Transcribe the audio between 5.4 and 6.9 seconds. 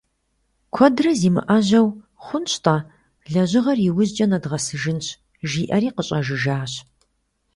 жиӏэри къыщӏэжыжащ.